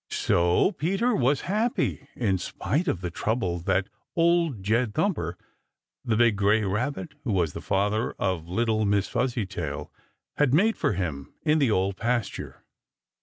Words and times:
So 0.09 0.71
Peter 0.71 1.13
was 1.13 1.41
happy 1.41 2.07
in 2.15 2.39
spite 2.39 2.87
of 2.87 3.01
the 3.01 3.11
trouble 3.11 3.59
that 3.59 3.87
Old 4.15 4.67
led 4.67 4.95
Thumper, 4.95 5.37
the 6.03 6.17
big, 6.17 6.35
gray 6.37 6.63
Rabbit 6.63 7.13
who 7.23 7.31
was 7.31 7.53
the 7.53 7.61
father 7.61 8.13
of 8.17 8.47
little 8.49 8.83
Miss 8.83 9.07
Fuzzytail, 9.07 9.91
had 10.37 10.55
made 10.55 10.75
for 10.75 10.93
him 10.93 11.31
in 11.43 11.59
the 11.59 11.69
Old 11.69 11.97
Pasture. 11.97 12.63